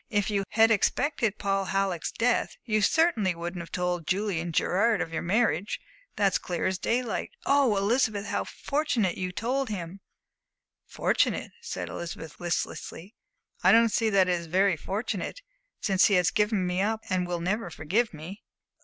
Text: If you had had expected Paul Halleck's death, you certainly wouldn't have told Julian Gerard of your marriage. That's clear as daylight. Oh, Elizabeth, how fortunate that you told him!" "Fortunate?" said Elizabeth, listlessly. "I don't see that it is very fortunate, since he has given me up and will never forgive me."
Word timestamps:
If 0.09 0.31
you 0.31 0.45
had 0.49 0.71
had 0.71 0.71
expected 0.71 1.37
Paul 1.37 1.65
Halleck's 1.65 2.11
death, 2.11 2.55
you 2.65 2.81
certainly 2.81 3.35
wouldn't 3.35 3.61
have 3.61 3.71
told 3.71 4.07
Julian 4.07 4.51
Gerard 4.51 4.99
of 4.99 5.13
your 5.13 5.21
marriage. 5.21 5.79
That's 6.15 6.39
clear 6.39 6.65
as 6.65 6.79
daylight. 6.79 7.29
Oh, 7.45 7.77
Elizabeth, 7.77 8.25
how 8.25 8.45
fortunate 8.45 9.09
that 9.13 9.19
you 9.21 9.31
told 9.31 9.69
him!" 9.69 9.99
"Fortunate?" 10.87 11.51
said 11.61 11.87
Elizabeth, 11.87 12.39
listlessly. 12.39 13.13
"I 13.63 13.71
don't 13.71 13.89
see 13.89 14.09
that 14.09 14.27
it 14.27 14.33
is 14.33 14.47
very 14.47 14.75
fortunate, 14.75 15.39
since 15.81 16.05
he 16.05 16.15
has 16.15 16.31
given 16.31 16.65
me 16.65 16.81
up 16.81 17.01
and 17.07 17.27
will 17.27 17.39
never 17.39 17.69
forgive 17.69 18.11
me." 18.11 18.41